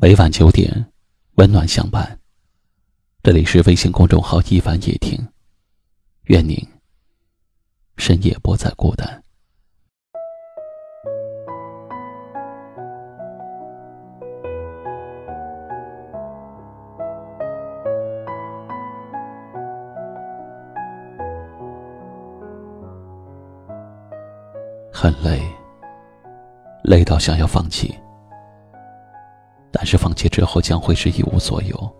[0.00, 0.92] 每晚九点，
[1.38, 2.20] 温暖相伴。
[3.20, 5.18] 这里是微信公众号“一凡夜听”，
[6.26, 6.56] 愿您
[7.96, 9.20] 深夜不再孤单。
[24.92, 25.42] 很累，
[26.84, 27.92] 累到想要放弃。
[29.70, 31.96] 但是放弃之后将会是一无所有，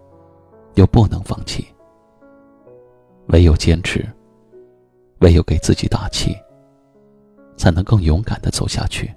[0.74, 1.66] 又不能放弃。
[3.28, 4.06] 唯有坚持，
[5.20, 6.34] 唯有给自己打气，
[7.56, 9.14] 才能更勇敢的走下去。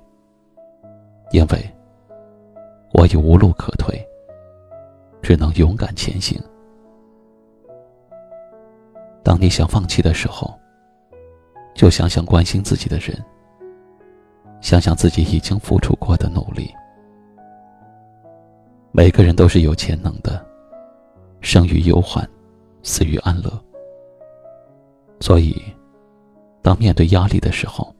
[1.31, 1.75] 因为，
[2.93, 4.05] 我已无路可退，
[5.21, 6.37] 只能勇敢前行。
[9.23, 10.53] 当你想放弃的时候，
[11.73, 13.17] 就想想关心自己的人，
[14.59, 16.69] 想想自己已经付出过的努力。
[18.93, 20.45] 每个人都是有潜能的，
[21.39, 22.27] 生于忧患，
[22.83, 23.49] 死于安乐。
[25.21, 25.55] 所以，
[26.61, 27.95] 当面对压力的时候，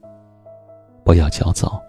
[1.02, 1.80] 不要焦躁。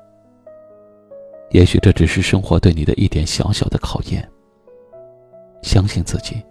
[1.52, 4.28] 也许这只是生活对你的一点小小的考验。
[5.62, 6.42] 相信自己，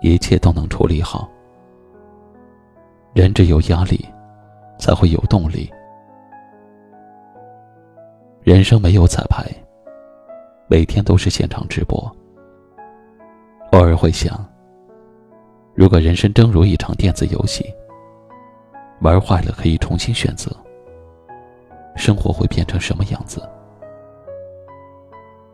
[0.00, 1.30] 一切都能处理好。
[3.12, 4.02] 人只有压力，
[4.78, 5.70] 才会有动力。
[8.42, 9.46] 人生没有彩排。
[10.66, 11.98] 每天都是现场直播。
[13.72, 14.44] 偶尔会想，
[15.74, 17.64] 如果人生正如一场电子游戏，
[19.00, 20.50] 玩坏了可以重新选择，
[21.96, 23.42] 生活会变成什么样子？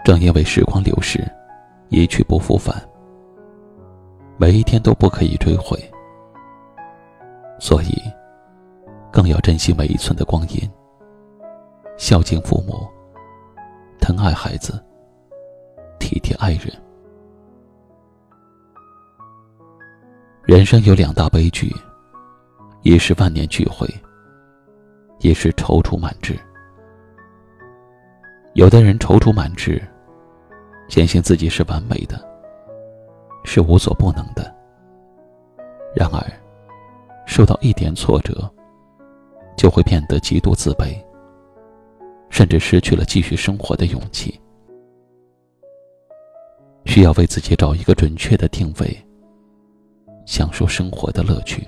[0.04, 1.26] 正因为时光流逝，
[1.88, 2.74] 一去不复返，
[4.38, 5.76] 每一天都不可以追回，
[7.58, 8.00] 所以
[9.10, 10.70] 更要珍惜每一寸的光阴，
[11.96, 12.86] 孝敬父母，
[14.00, 14.80] 疼爱孩子。
[16.00, 16.72] 体贴爱人。
[20.42, 21.72] 人生有两大悲剧，
[22.82, 23.86] 一是万念俱灰，
[25.20, 26.36] 一是踌躇满志。
[28.54, 29.80] 有的人踌躇满志，
[30.88, 32.20] 坚信自己是完美的，
[33.44, 34.52] 是无所不能的。
[35.94, 36.20] 然而，
[37.26, 38.52] 受到一点挫折，
[39.56, 41.00] 就会变得极度自卑，
[42.28, 44.40] 甚至失去了继续生活的勇气。
[46.84, 49.06] 需要为自己找一个准确的定位，
[50.26, 51.66] 享受生活的乐趣。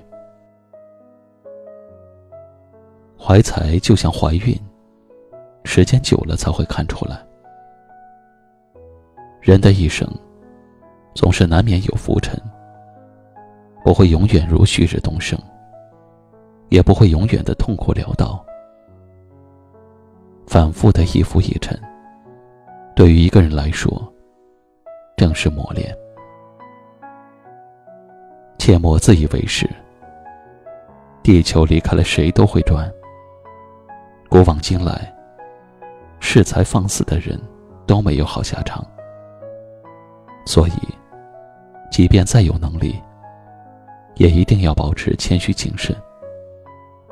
[3.17, 4.53] 怀才就像怀孕，
[5.63, 7.25] 时间久了才会看出来。
[9.41, 10.07] 人的一生，
[11.13, 12.37] 总是难免有浮沉，
[13.83, 15.39] 不会永远如旭日东升，
[16.69, 18.45] 也不会永远的痛苦潦倒。
[20.45, 21.79] 反复的一浮一沉，
[22.93, 24.12] 对于一个人来说。
[25.23, 25.97] 正是磨练，
[28.59, 29.65] 切莫自以为是。
[31.23, 32.91] 地球离开了谁都会转。
[34.27, 35.15] 古往今来，
[36.19, 37.39] 恃才放肆的人
[37.87, 38.85] 都没有好下场。
[40.45, 40.73] 所以，
[41.89, 43.01] 即便再有能力，
[44.15, 45.95] 也一定要保持谦虚谨慎，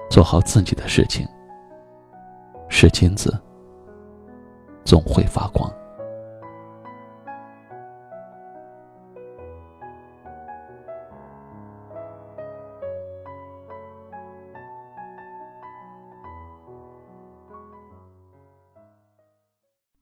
[0.10, 1.26] 做好自己的事情。
[2.68, 3.42] 是金子，
[4.84, 5.74] 总会发光。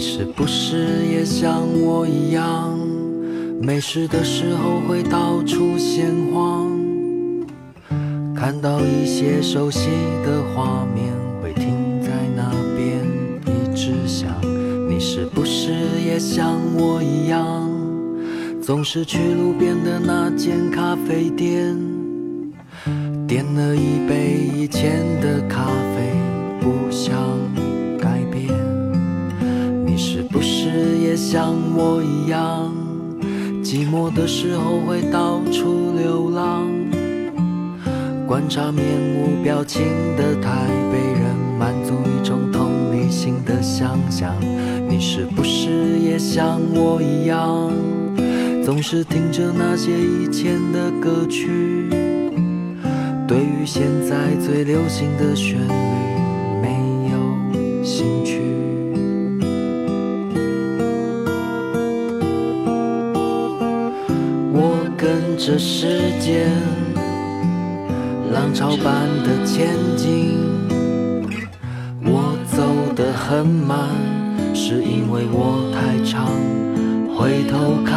[0.00, 2.74] 你是不是也像我一样，
[3.60, 6.70] 没事的时候会到处闲晃，
[8.34, 9.90] 看到一些熟悉
[10.24, 11.12] 的画面，
[11.42, 13.04] 会停在那边
[13.44, 14.30] 一直想。
[14.88, 17.70] 你是不是也像我一样，
[18.62, 21.76] 总是去路边的那间咖啡店，
[23.28, 26.10] 点了一杯以前的咖啡，
[26.58, 27.14] 不想
[31.20, 32.72] 像我一样，
[33.62, 36.66] 寂寞的时候会到处流浪，
[38.26, 38.82] 观察面
[39.14, 39.82] 无表情
[40.16, 44.34] 的台北人，满足一种同理心的想象。
[44.88, 47.70] 你是不是也像我一样，
[48.64, 51.90] 总是听着那些以前的歌曲？
[53.28, 58.40] 对于现在最流行的旋律没有兴趣。
[65.42, 65.86] 这时
[66.20, 66.50] 间，
[68.30, 70.36] 浪潮般的前进，
[72.04, 72.62] 我走
[72.94, 73.88] 得很慢，
[74.54, 76.28] 是因为我太长。
[77.16, 77.96] 回头看，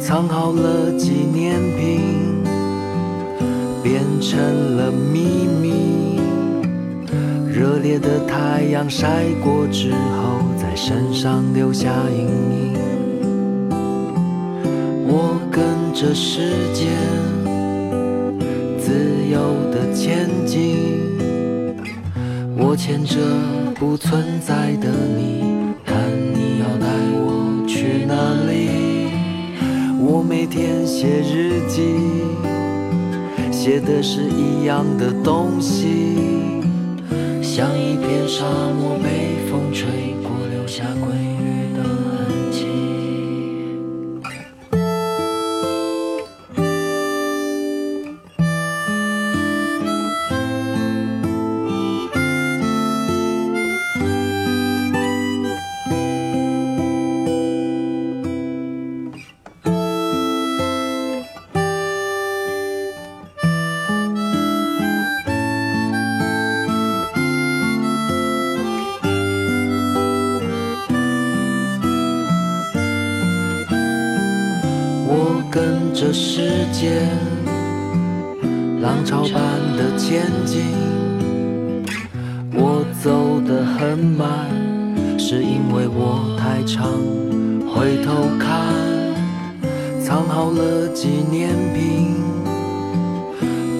[0.00, 2.42] 藏好了纪念品，
[3.80, 6.18] 变成了秘密。
[7.48, 12.74] 热烈的太阳晒过之后，在身上留下阴影。
[15.96, 16.88] 这世界，
[18.80, 18.92] 自
[19.30, 19.38] 由
[19.70, 20.90] 的前进。
[22.58, 23.16] 我牵着
[23.76, 25.44] 不存在的你，
[25.86, 25.96] 看
[26.34, 29.12] 你要带我去哪里。
[30.00, 31.94] 我每天写日记，
[33.52, 35.86] 写的是一样的东西，
[37.40, 39.86] 像一片沙漠被风吹
[40.24, 40.33] 过，
[76.06, 77.08] 这时间，
[78.82, 79.42] 浪潮般
[79.74, 80.60] 的前进，
[82.52, 84.28] 我走得很慢，
[85.18, 86.92] 是因为我太长。
[87.66, 88.66] 回头看，
[89.98, 92.16] 藏好了纪念品，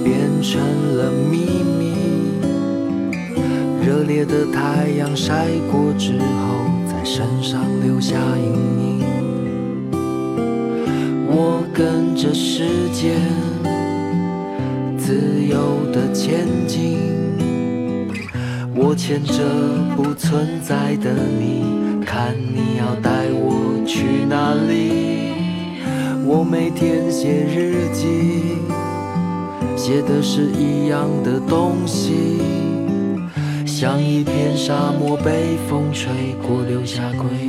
[0.03, 0.63] 变成
[0.97, 1.45] 了秘
[1.79, 1.93] 密。
[3.87, 8.84] 热烈的太阳晒过之后，在身上留下阴影。
[11.37, 13.21] 我跟着时间，
[14.97, 16.97] 自由的前进。
[18.73, 19.43] 我牵着
[19.97, 25.35] 不存在的你，看你要带我去哪里。
[26.25, 28.63] 我每天写日记，
[29.77, 32.39] 写的是一样的东西，
[33.67, 36.13] 像一片沙漠被风吹
[36.47, 37.44] 过，留下规